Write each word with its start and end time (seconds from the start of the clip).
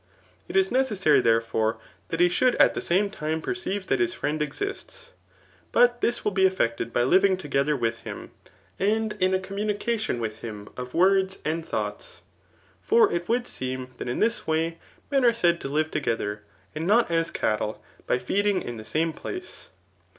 It 0.47 0.55
is 0.55 0.71
necessary, 0.71 1.21
therefore, 1.21 1.77
that 2.07 2.19
il* 2.19 2.27
should 2.29 2.55
at 2.55 2.73
the 2.73 2.81
same 2.81 3.11
time 3.11 3.39
perceive 3.39 3.85
that 3.85 3.99
his 3.99 4.15
friend 4.15 4.41
exists; 4.41 5.11
but 5.71 6.01
this 6.01 6.25
will 6.25 6.31
be 6.31 6.47
effected 6.47 6.91
by 6.91 7.03
living 7.03 7.37
together 7.37 7.77
with 7.77 7.99
him, 7.99 8.31
aid 8.79 9.15
in 9.19 9.35
a 9.35 9.39
communication 9.39 10.19
with 10.19 10.39
him 10.39 10.69
of 10.75 10.95
words 10.95 11.37
and 11.45 11.63
thoughts, 11.63 12.23
faf 12.89 13.13
it 13.13 13.29
would 13.29 13.45
seem 13.47 13.89
that 13.99 14.09
in 14.09 14.17
this 14.19 14.47
way 14.47 14.79
meh 15.11 15.19
ate^d 15.19 15.59
to 15.59 15.69
live 15.69 15.91
togi^ 15.91 16.17
ther, 16.17 16.41
and 16.73 16.87
not 16.87 17.09
ks 17.11 17.29
cattle, 17.29 17.79
by 18.07 18.17
feeding 18.17 18.63
ih 18.63 18.71
tlie 18.71 18.85
same 18.87 19.13
place. 19.13 19.69